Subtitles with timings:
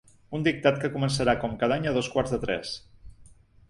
[0.37, 2.77] Un dictat que començarà com cada any a dos quarts de tres.